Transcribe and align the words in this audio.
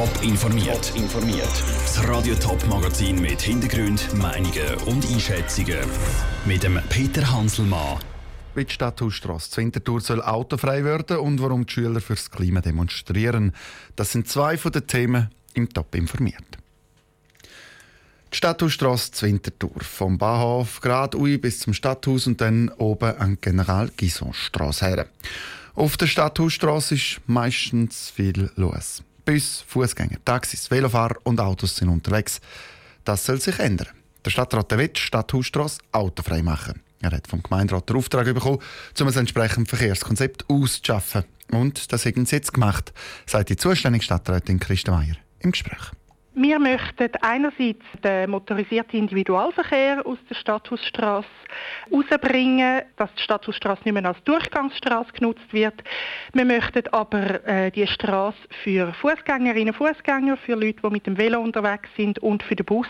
Top 0.00 0.22
informiert. 0.22 0.94
informiert. 0.96 1.62
Das 1.82 2.08
Radio 2.08 2.34
Top 2.36 2.66
Magazin 2.68 3.20
mit 3.20 3.42
Hintergrund, 3.42 4.14
Meinungen 4.14 4.74
und 4.86 5.04
Einschätzungen 5.04 5.76
mit 6.46 6.62
dem 6.62 6.80
Peter 6.88 7.30
Hanselmann. 7.30 7.98
Wie 8.54 8.64
die 8.64 8.72
Stadthausstrasse 8.72 9.50
zu 9.50 9.60
Winterthur 9.60 10.00
soll 10.00 10.22
autofrei 10.22 10.84
werden 10.84 11.18
und 11.18 11.42
warum 11.42 11.66
die 11.66 11.72
Schüler 11.74 12.00
fürs 12.00 12.30
Klima 12.30 12.62
demonstrieren. 12.62 13.52
Das 13.94 14.12
sind 14.12 14.26
zwei 14.26 14.56
von 14.56 14.72
den 14.72 14.86
Themen 14.86 15.28
im 15.52 15.68
Top 15.68 15.94
informiert. 15.94 16.56
Die 18.32 18.36
Stadthausstrasse 18.38 19.12
zu 19.12 19.26
Winterthur. 19.26 19.82
Vom 19.82 20.16
Bahnhof 20.16 20.80
gerade 20.80 21.18
bis 21.36 21.60
zum 21.60 21.74
Stadthaus 21.74 22.26
und 22.26 22.40
dann 22.40 22.70
oben 22.78 23.18
an 23.18 23.32
die 23.32 23.40
General-Gison-Strasse 23.42 24.86
her. 24.86 25.06
Auf 25.74 25.98
der 25.98 26.06
Stadthausstrasse 26.06 26.94
ist 26.94 27.20
meistens 27.26 28.08
viel 28.08 28.50
los. 28.56 29.02
Bus, 29.30 29.64
Fußgänger, 29.68 30.18
Taxis, 30.24 30.68
Velofahrer 30.72 31.14
und 31.22 31.38
Autos 31.38 31.76
sind 31.76 31.88
unterwegs. 31.88 32.40
Das 33.04 33.24
soll 33.24 33.40
sich 33.40 33.60
ändern. 33.60 33.86
Der 34.24 34.30
Stadtrat 34.30 34.76
will 34.76 34.90
Stadthausstrasse 34.92 35.78
autofrei 35.92 36.42
machen. 36.42 36.82
Er 37.00 37.12
hat 37.12 37.28
vom 37.28 37.40
Gemeinderat 37.40 37.88
den 37.88 37.96
Auftrag 37.96 38.24
bekommen, 38.24 38.58
um 38.98 39.06
ein 39.06 39.14
entsprechendes 39.14 39.70
Verkehrskonzept 39.70 40.50
auszuschaffen. 40.50 41.24
Und 41.52 41.92
das 41.92 42.06
haben 42.06 42.26
sie 42.26 42.36
jetzt 42.36 42.52
gemacht, 42.52 42.92
sagt 43.24 43.50
die 43.50 43.56
zuständige 43.56 44.04
Stadträtin 44.04 44.58
Christa 44.58 44.90
Meier 44.90 45.16
im 45.38 45.52
Gespräch. 45.52 45.92
Wir 46.34 46.60
möchten 46.60 47.10
einerseits 47.22 47.84
den 48.04 48.30
motorisierten 48.30 49.00
Individualverkehr 49.00 50.06
aus 50.06 50.18
der 50.28 50.36
Stadthausstrasse 50.36 51.26
herausbringen, 51.90 52.82
dass 52.96 53.12
die 53.14 53.22
Stadthausstrasse 53.22 53.82
nicht 53.84 53.94
mehr 53.94 54.04
als 54.04 54.22
Durchgangsstraße 54.22 55.12
genutzt 55.12 55.52
wird. 55.52 55.82
Wir 56.32 56.44
möchten 56.44 56.86
aber 56.92 57.44
äh, 57.44 57.72
die 57.72 57.84
Straße 57.84 58.38
für 58.62 58.92
Fußgängerinnen 58.94 59.74
und 59.74 59.76
Fußgänger, 59.76 60.36
für 60.36 60.54
Leute, 60.54 60.80
die 60.84 60.90
mit 60.90 61.06
dem 61.08 61.18
Velo 61.18 61.40
unterwegs 61.40 61.88
sind 61.96 62.20
und 62.20 62.44
für 62.44 62.54
den 62.54 62.66
Bus 62.66 62.86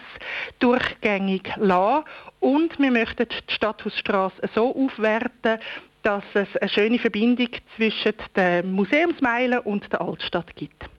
durchgängig 0.58 1.50
lassen. 1.56 2.04
Und 2.40 2.78
wir 2.78 2.90
möchten 2.90 3.26
die 3.26 3.54
Stadthausstrasse 3.54 4.50
so 4.54 4.76
aufwerten, 4.76 5.58
dass 6.02 6.24
es 6.34 6.54
eine 6.58 6.68
schöne 6.68 6.98
Verbindung 6.98 7.48
zwischen 7.74 8.12
den 8.36 8.70
Museumsmeilen 8.72 9.60
und 9.60 9.90
der 9.90 10.02
Altstadt 10.02 10.54
gibt. 10.56 10.90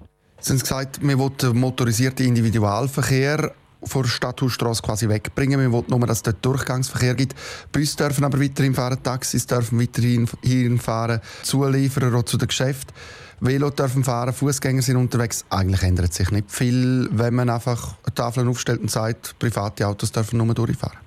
Sie 0.42 0.54
haben 0.54 0.60
gesagt, 0.60 1.00
wir 1.02 1.20
wollen 1.20 1.38
den 1.38 1.60
motorisierten 1.60 2.26
Individualverkehr 2.26 3.54
von 3.84 4.02
der 4.02 4.10
Stadthausstrasse 4.10 4.82
quasi 4.82 5.08
wegbringen. 5.08 5.60
Wir 5.60 5.72
wollen 5.72 5.86
nur, 5.88 6.00
dass 6.08 6.18
es 6.18 6.24
dort 6.24 6.44
Durchgangsverkehr 6.44 7.14
gibt. 7.14 7.36
Busse 7.72 7.96
dürfen 7.96 8.24
aber 8.24 8.42
weiterhin 8.42 8.74
fahren, 8.74 8.98
Taxis 9.04 9.46
dürfen 9.46 9.80
weiterhin 9.80 10.80
fahren, 10.80 11.22
Zulieferer 11.44 12.16
auch 12.16 12.24
zu 12.24 12.38
den 12.38 12.48
Geschäften. 12.48 12.92
Velo 13.40 13.70
dürfen 13.70 14.04
fahren, 14.04 14.34
Fußgänger 14.34 14.82
sind 14.82 14.98
unterwegs. 14.98 15.46
Eigentlich 15.50 15.84
ändert 15.84 16.14
sich 16.14 16.32
nicht 16.32 16.52
viel, 16.52 17.08
wenn 17.12 17.36
man 17.36 17.50
einfach 17.50 17.96
Tafeln 18.16 18.48
aufstellt 18.48 18.82
und 18.82 18.90
sagt, 18.90 19.38
private 19.38 19.88
Autos 19.88 20.12
dürfen 20.12 20.38
nur 20.38 20.54
durchfahren. 20.56 20.98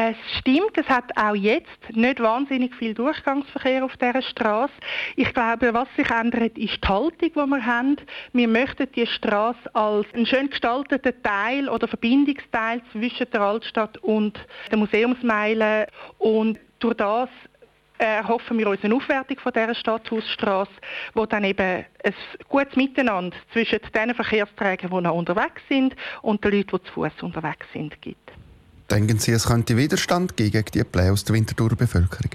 Es 0.00 0.16
stimmt, 0.38 0.78
es 0.78 0.88
hat 0.88 1.10
auch 1.16 1.34
jetzt 1.34 1.90
nicht 1.90 2.20
wahnsinnig 2.20 2.72
viel 2.76 2.94
Durchgangsverkehr 2.94 3.84
auf 3.84 3.96
dieser 3.96 4.22
Straße. 4.22 4.72
Ich 5.16 5.34
glaube, 5.34 5.74
was 5.74 5.88
sich 5.96 6.08
ändert, 6.08 6.56
ist 6.56 6.84
die 6.84 6.88
Haltung, 6.88 7.18
die 7.18 7.34
wir 7.34 7.66
haben. 7.66 7.96
Wir 8.32 8.46
möchten 8.46 8.86
die 8.92 9.08
Straße 9.08 9.74
als 9.74 10.06
einen 10.14 10.24
schön 10.24 10.50
gestalteten 10.50 11.20
Teil 11.24 11.68
oder 11.68 11.88
Verbindungsteil 11.88 12.80
zwischen 12.92 13.28
der 13.32 13.40
Altstadt 13.40 13.98
und 13.98 14.38
der 14.70 14.78
Museumsmeile 14.78 15.88
und 16.18 16.60
durch 16.78 16.94
das 16.94 17.28
erhoffen 17.98 18.56
wir 18.56 18.68
uns 18.68 18.84
eine 18.84 18.94
Aufwertung 18.94 19.40
von 19.40 19.52
dieser 19.52 19.74
Stadthausstraße, 19.74 20.70
wo 21.14 21.26
dann 21.26 21.42
eben 21.42 21.84
ein 22.04 22.14
gutes 22.48 22.76
Miteinander 22.76 23.36
zwischen 23.52 23.80
den 23.92 24.14
Verkehrsträgern, 24.14 24.92
die 24.92 25.00
noch 25.00 25.14
unterwegs 25.16 25.60
sind, 25.68 25.96
und 26.22 26.44
den 26.44 26.52
Leuten, 26.52 26.76
die 26.76 26.84
zu 26.84 26.92
Fuß 26.92 27.20
unterwegs 27.20 27.66
sind, 27.72 28.00
gibt. 28.00 28.30
Denken 28.90 29.18
Sie, 29.18 29.32
es 29.32 29.46
könnte 29.46 29.76
Widerstand 29.76 30.36
gegen 30.36 30.64
die 30.64 30.84
Pläne 30.84 31.12
aus 31.12 31.24
der 31.24 31.34
Winterthurer 31.34 31.76
Bevölkerung? 31.76 32.30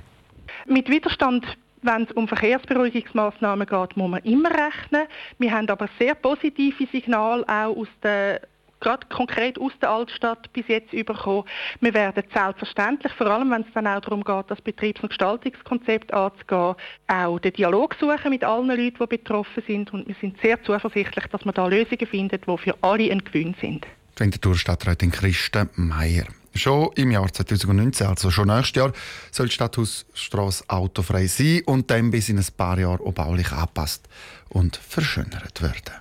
Mit 0.67 0.89
Widerstand 0.89 1.45
wenn 1.83 2.03
es 2.03 2.11
um 2.13 2.27
Verkehrsberuhigungsmaßnahmen 2.27 3.67
geht, 3.67 3.97
muss 3.97 4.09
man 4.09 4.23
immer 4.23 4.49
rechnen. 4.49 5.07
Wir 5.37 5.51
haben 5.51 5.69
aber 5.69 5.89
sehr 5.99 6.15
positive 6.15 6.87
Signale 6.91 7.43
auch 7.47 7.75
aus 7.75 7.87
der 8.01 8.41
gerade 8.79 9.07
konkret 9.07 9.57
aus 9.59 9.71
der 9.81 9.91
Altstadt 9.91 10.51
bis 10.51 10.67
jetzt 10.67 10.91
bekommen. 10.91 11.45
Wir 11.79 11.93
werden 11.93 12.23
selbstverständlich, 12.33 13.13
vor 13.13 13.27
allem 13.27 13.49
wenn 13.49 13.61
es 13.61 13.73
dann 13.73 13.87
auch 13.87 14.01
darum 14.01 14.25
geht, 14.25 14.45
das 14.49 14.59
Betriebs- 14.61 15.01
und 15.01 15.07
Gestaltungskonzept 15.07 16.13
anzugehen, 16.13 16.75
auch 17.07 17.39
den 17.39 17.53
Dialog 17.53 17.95
suchen 17.97 18.29
mit 18.29 18.43
allen 18.43 18.67
Leuten, 18.67 18.97
die 18.99 19.07
betroffen 19.07 19.63
sind. 19.65 19.93
Und 19.93 20.05
wir 20.07 20.15
sind 20.19 20.37
sehr 20.41 20.61
zuversichtlich, 20.63 21.25
dass 21.27 21.45
man 21.45 21.53
da 21.53 21.67
Lösungen 21.67 22.07
findet, 22.07 22.45
die 22.45 22.57
für 22.57 22.75
alle 22.81 23.09
ein 23.09 23.23
Gewinn 23.23 23.55
sind. 23.61 23.87
Die 24.17 24.19
Winterthur 24.19 24.55
Stadträtin 24.55 25.11
Christen 25.11 25.69
Meier. 25.75 26.25
Schon 26.55 26.91
im 26.95 27.11
Jahr 27.11 27.31
2019, 27.31 28.07
also 28.07 28.29
schon 28.29 28.47
nächstes 28.47 28.75
Jahr, 28.75 28.93
soll 29.31 29.47
die 29.47 29.53
Stadthausstrasse 29.53 30.63
autofrei 30.67 31.25
sein 31.27 31.61
und 31.65 31.89
dann 31.89 32.11
bis 32.11 32.29
in 32.29 32.37
ein 32.37 32.45
paar 32.55 32.77
Jahren 32.77 33.01
auch 33.01 33.13
baulich 33.13 33.51
angepasst 33.51 34.07
und 34.49 34.77
verschönert 34.77 35.61
werden. 35.61 35.93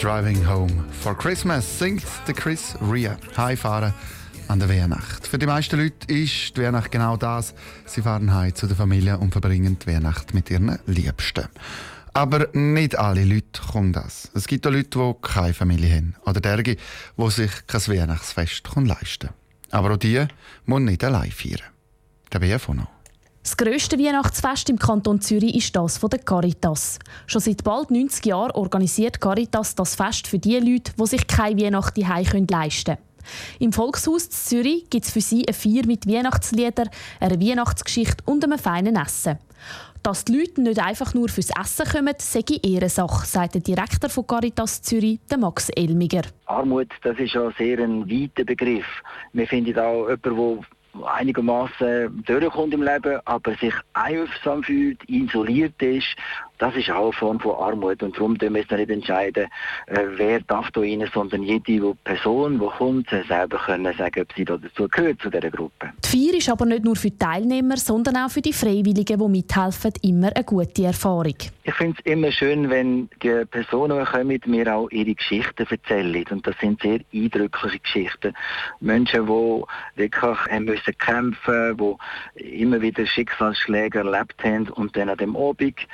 Driving 0.00 0.46
Home 0.46 0.84
for 1.00 1.16
Christmas 1.16 1.78
singt 1.78 2.04
der 2.26 2.34
Chris 2.34 2.76
Ria. 2.92 3.16
Heimfahren 3.36 3.94
an 4.48 4.58
der 4.58 4.68
Weihnacht. 4.68 5.26
Für 5.26 5.38
die 5.38 5.46
meisten 5.46 5.78
Leute 5.78 6.12
ist 6.12 6.56
die 6.56 6.62
Weihnacht 6.62 6.90
genau 6.90 7.16
das. 7.16 7.54
Sie 7.86 8.02
fahren 8.02 8.34
heim 8.34 8.54
zu 8.54 8.66
der 8.66 8.76
Familie 8.76 9.18
und 9.18 9.32
verbringen 9.32 9.78
die 9.78 9.86
Weihnacht 9.86 10.34
mit 10.34 10.50
ihren 10.50 10.78
Liebsten. 10.86 11.46
Aber 12.12 12.48
nicht 12.52 12.96
alle 12.96 13.24
Leute 13.24 13.60
kommen 13.72 13.92
das. 13.92 14.30
Es 14.34 14.46
gibt 14.46 14.66
auch 14.66 14.70
Leute, 14.70 14.98
die 14.98 15.14
keine 15.22 15.54
Familie 15.54 15.96
haben. 15.96 16.14
Oder 16.24 16.40
derge, 16.40 16.76
die 17.16 17.30
sich 17.30 17.50
kein 17.66 17.86
Weihnachtsfest 17.88 18.62
leisten 18.76 19.28
können. 19.28 19.34
Aber 19.70 19.94
auch 19.94 19.96
die 19.96 20.24
müssen 20.66 20.84
nicht 20.84 21.02
allein 21.02 21.32
feiern. 21.32 21.62
Der 22.32 22.38
BFO 22.38 22.74
noch. 22.74 22.88
Das 23.42 23.56
grösste 23.56 23.98
Weihnachtsfest 23.98 24.70
im 24.70 24.78
Kanton 24.78 25.20
Zürich 25.20 25.54
ist 25.54 25.76
das 25.76 25.98
von 25.98 26.08
der 26.08 26.20
Caritas. 26.20 26.98
Schon 27.26 27.42
seit 27.42 27.62
bald 27.62 27.90
90 27.90 28.24
Jahren 28.24 28.52
organisiert 28.52 29.20
Caritas 29.20 29.74
das 29.74 29.96
Fest 29.96 30.26
für 30.26 30.38
die 30.38 30.56
Leute, 30.58 30.92
die 30.98 31.06
sich 31.06 31.26
keine 31.26 31.60
Weihnacht 31.60 31.96
heim 31.98 32.46
leisten 32.48 32.96
können. 32.96 33.13
Im 33.58 33.72
Volkshaus 33.72 34.28
Zürich 34.30 34.88
gibt 34.90 35.06
es 35.06 35.12
für 35.12 35.20
sie 35.20 35.46
eine 35.46 35.54
Feier 35.54 35.86
mit 35.86 36.06
Weihnachtsliedern, 36.06 36.88
einer 37.20 37.40
Weihnachtsgeschichte 37.40 38.24
und 38.24 38.44
einem 38.44 38.58
feinen 38.58 38.96
Essen. 38.96 39.38
Dass 40.02 40.26
die 40.26 40.36
Leute 40.38 40.60
nicht 40.60 40.78
einfach 40.78 41.14
nur 41.14 41.30
fürs 41.30 41.48
Essen 41.58 41.86
kommen, 41.86 42.14
sei 42.18 42.42
Ehrensache, 42.62 43.26
sagt 43.26 43.54
der 43.54 43.62
Direktor 43.62 44.10
von 44.10 44.26
Caritas 44.26 44.82
Zürich, 44.82 45.18
Max 45.38 45.70
Elmiger. 45.70 46.22
Armut, 46.44 46.88
das 47.02 47.18
ist 47.18 47.32
ja 47.32 47.50
sehr 47.56 47.78
ein 47.78 48.08
weiter 48.08 48.44
Begriff. 48.44 48.84
Wir 49.32 49.46
finden 49.46 49.78
auch 49.78 50.08
jemanden, 50.08 50.66
der 50.94 51.12
einigermaßen 51.14 52.22
durchkommt 52.26 52.74
im 52.74 52.82
Leben, 52.82 53.18
aber 53.24 53.54
sich 53.56 53.74
einsam 53.94 54.62
fühlt, 54.62 54.98
isoliert 55.08 55.80
ist 55.82 56.16
das 56.58 56.74
ist 56.76 56.90
auch 56.90 57.04
eine 57.04 57.12
Form 57.12 57.40
von 57.40 57.56
Armut 57.56 58.02
und 58.02 58.16
darum 58.16 58.38
dürfen 58.38 58.54
wir 58.54 58.62
jetzt 58.62 58.70
nicht 58.70 58.90
entscheiden, 58.90 59.46
äh, 59.86 60.00
wer 60.16 60.40
darf 60.40 60.70
da 60.70 60.80
rein, 60.80 61.08
sondern 61.12 61.42
jede 61.42 61.94
Person, 62.04 62.60
die 62.60 62.66
kommt, 62.78 63.08
selber 63.28 63.58
können 63.58 63.94
sagen, 63.96 64.22
ob 64.22 64.32
sie 64.34 64.44
dazu 64.44 64.88
gehört, 64.88 65.20
zu 65.20 65.30
dieser 65.30 65.50
Gruppe. 65.50 65.90
Die 66.04 66.08
Feier 66.08 66.38
ist 66.38 66.48
aber 66.48 66.66
nicht 66.66 66.84
nur 66.84 66.96
für 66.96 67.10
die 67.10 67.18
Teilnehmer, 67.18 67.76
sondern 67.76 68.16
auch 68.16 68.30
für 68.30 68.42
die 68.42 68.52
Freiwilligen, 68.52 69.18
die 69.18 69.28
mithelfen, 69.28 69.92
immer 70.02 70.30
eine 70.34 70.44
gute 70.44 70.84
Erfahrung. 70.84 71.36
Ich 71.64 71.74
finde 71.74 71.96
es 71.98 72.12
immer 72.12 72.30
schön, 72.30 72.70
wenn 72.70 73.08
die 73.22 73.44
Personen, 73.50 73.98
die 73.98 74.04
kommen, 74.04 74.40
mir 74.46 74.74
auch 74.74 74.90
ihre 74.90 75.14
Geschichten 75.14 75.66
erzählen 75.68 76.24
und 76.30 76.46
das 76.46 76.54
sind 76.60 76.80
sehr 76.82 77.00
eindrückliche 77.12 77.78
Geschichten. 77.80 78.34
Menschen, 78.80 79.26
die 79.26 79.62
wirklich 79.96 80.22
haben 80.22 80.64
müssen 80.64 80.98
kämpfen 80.98 81.76
die 81.76 82.62
immer 82.62 82.80
wieder 82.80 83.06
Schicksalsschläge 83.06 83.98
erlebt 83.98 84.42
haben 84.42 84.68
und 84.70 84.96
dann 84.96 85.08
an 85.08 85.18
dem 85.18 85.36
Abend 85.36 85.86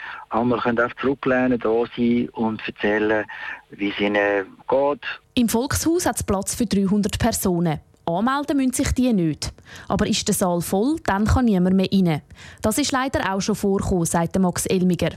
einmal 0.50 0.60
können 0.60 0.80
auch 0.80 0.94
zurücklehnen, 1.00 1.58
da 1.58 1.84
sein 1.96 2.28
und 2.30 2.60
erzählen, 2.66 3.24
wie 3.70 3.90
es 3.90 4.00
ihnen 4.00 4.46
geht. 4.68 5.00
Im 5.34 5.48
Volkshaus 5.48 6.06
hat 6.06 6.16
es 6.16 6.22
Platz 6.22 6.54
für 6.54 6.66
300 6.66 7.18
Personen. 7.18 7.80
Anmelden 8.06 8.56
müssen 8.56 8.72
sich 8.72 8.92
die 8.92 9.12
nicht. 9.12 9.52
Aber 9.88 10.06
ist 10.06 10.26
der 10.28 10.34
Saal 10.34 10.60
voll, 10.60 10.96
dann 11.04 11.24
kann 11.24 11.44
niemand 11.44 11.76
mehr 11.76 11.88
rein. 11.92 12.22
Das 12.62 12.78
ist 12.78 12.92
leider 12.92 13.32
auch 13.32 13.40
schon 13.40 13.54
vorgekommen, 13.54 14.04
sagt 14.06 14.38
Max 14.38 14.66
Elmiger. 14.66 15.10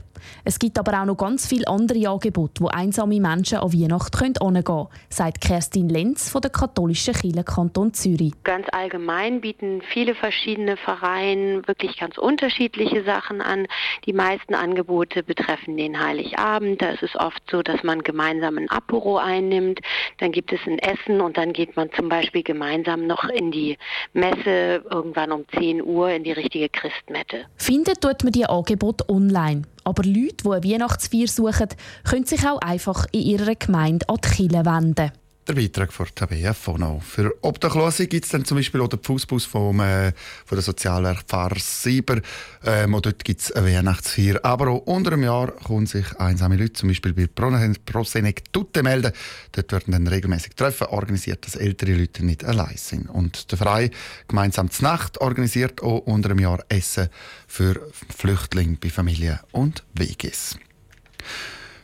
Es 0.44 0.58
gibt 0.58 0.78
aber 0.78 1.00
auch 1.00 1.04
noch 1.04 1.16
ganz 1.16 1.46
viele 1.46 1.66
andere 1.68 2.08
Angebote, 2.08 2.62
wo 2.62 2.68
einsame 2.68 3.20
Menschen 3.20 3.58
an 3.58 3.72
Weihnachten 3.72 4.18
hingehen 4.18 4.64
können, 4.64 4.86
sagt 5.08 5.40
Kerstin 5.40 5.88
Lenz 5.88 6.28
von 6.30 6.40
der 6.42 6.50
katholischen 6.50 7.14
Kirche 7.14 7.44
Kanton 7.44 7.92
Zürich. 7.92 8.32
Ganz 8.44 8.66
allgemein 8.72 9.40
bieten 9.40 9.82
viele 9.92 10.14
verschiedene 10.14 10.76
Vereine 10.76 11.62
wirklich 11.66 11.98
ganz 11.98 12.18
unterschiedliche 12.18 13.04
Sachen 13.04 13.40
an. 13.40 13.66
Die 14.06 14.12
meisten 14.12 14.54
Angebote 14.54 15.22
betreffen 15.22 15.76
den 15.76 16.00
Heiligabend. 16.00 16.80
Da 16.80 16.90
ist 16.90 17.02
es 17.02 17.16
oft 17.16 17.42
so, 17.50 17.62
dass 17.62 17.82
man 17.82 18.02
gemeinsam 18.02 18.58
ein 18.58 18.70
Apero 18.70 19.18
einnimmt. 19.18 19.80
Dann 20.18 20.32
gibt 20.32 20.52
es 20.52 20.60
ein 20.66 20.78
Essen 20.78 21.20
und 21.20 21.36
dann 21.36 21.52
geht 21.52 21.76
man 21.76 21.90
zum 21.92 22.08
Beispiel 22.08 22.42
gemeinsam 22.42 23.06
noch 23.06 23.24
in 23.24 23.50
die 23.50 23.78
Messe 24.12 24.43
irgendwann 24.50 25.32
um 25.32 25.44
10 25.48 25.82
Uhr 25.82 26.10
in 26.10 26.24
die 26.24 26.32
richtige 26.32 26.68
Christmette. 26.68 27.46
Findet 27.56 28.00
tut 28.00 28.24
man 28.24 28.32
die 28.32 28.46
Angebote 28.46 29.08
online. 29.08 29.62
Aber 29.84 30.02
Leute, 30.02 30.36
die 30.44 30.50
eine 30.50 30.64
Weihnachtsfeier 30.64 31.28
suchen, 31.28 31.68
können 32.08 32.24
sich 32.24 32.46
auch 32.46 32.58
einfach 32.60 33.06
in 33.12 33.20
ihrer 33.20 33.54
Gemeinde 33.54 34.08
an 34.08 34.18
die 34.24 34.28
Kirche 34.28 34.64
wenden. 34.64 35.12
Der 35.46 35.52
Beitrag 35.52 35.92
von 35.92 36.06
Tabea 36.14 36.54
Fono. 36.54 37.00
Für 37.00 37.34
Obdachlose 37.42 38.06
gibt 38.06 38.24
es 38.24 38.30
dann 38.30 38.46
zum 38.46 38.56
Beispiel 38.56 38.80
auch 38.80 38.88
den 38.88 39.02
Fußbus 39.02 39.44
vom, 39.44 39.78
äh, 39.80 40.12
von 40.46 40.56
der 40.56 40.62
Sozialwerk 40.62 41.24
Pfarrer 41.24 41.58
Sieber. 41.58 42.22
Ähm, 42.64 42.98
dort 43.02 43.22
gibt 43.26 43.42
es 43.42 43.52
eine 43.52 43.66
Weihnachtsfeier. 43.66 44.42
Aber 44.42 44.68
auch 44.68 44.86
unter 44.86 45.12
einem 45.12 45.24
Jahr 45.24 45.48
können 45.48 45.84
sich 45.84 46.18
einsame 46.18 46.56
Leute 46.56 46.72
zum 46.72 46.88
Beispiel 46.88 47.12
bei 47.12 47.26
Prosenec 47.26 48.52
Tutte 48.54 48.82
melden. 48.82 49.12
Dort 49.52 49.70
werden 49.70 49.92
dann 49.92 50.06
regelmäßig 50.06 50.54
Treffen 50.54 50.86
organisiert, 50.86 51.44
dass 51.44 51.56
ältere 51.56 51.92
Leute 51.92 52.24
nicht 52.24 52.42
allein 52.42 52.78
sind. 52.78 53.10
Und 53.10 53.50
der 53.52 53.58
Verein 53.58 53.90
gemeinsam 54.28 54.70
zur 54.70 54.88
Nacht 54.88 55.20
organisiert 55.20 55.82
auch 55.82 55.98
unter 56.06 56.30
einem 56.30 56.38
Jahr 56.38 56.64
Essen 56.70 57.10
für 57.46 57.86
Flüchtlinge 58.16 58.78
bei 58.80 58.88
Familien 58.88 59.40
und 59.52 59.84
WGs. 59.92 60.56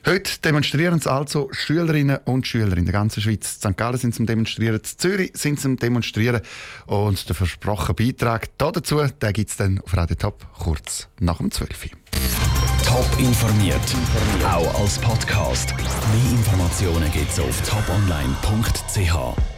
Heute 0.06 0.40
demonstrieren 0.40 1.00
also 1.06 1.48
Schülerinnen 1.52 2.18
und 2.24 2.46
Schüler 2.46 2.76
in 2.76 2.86
der 2.86 2.92
ganzen 2.92 3.20
Schweiz. 3.20 3.58
In 3.62 3.72
St. 3.72 3.76
Gallen 3.76 3.98
sind 3.98 4.14
zum 4.14 4.26
Demonstrieren, 4.26 4.76
in 4.76 4.84
Zürich 4.84 5.32
sind 5.34 5.60
zum 5.60 5.76
Demonstrieren. 5.76 6.40
Und 6.86 7.28
der 7.28 7.36
versprochene 7.36 7.94
Beitrag 7.94 8.48
dazu 8.58 9.02
gibt 9.32 9.50
es 9.50 9.56
dann 9.56 9.80
auf 9.80 9.96
Radio 9.96 10.16
Top 10.16 10.46
kurz 10.58 11.08
nach 11.20 11.38
dem 11.38 11.50
12. 11.50 11.90
Top 12.86 13.06
informiert, 13.18 13.80
auch 14.44 14.80
als 14.80 14.98
Podcast. 14.98 15.74
Mehr 15.76 16.32
Informationen 16.32 17.12
gibt 17.12 17.30
es 17.30 17.38
auf 17.38 17.60
toponline.ch. 17.68 19.49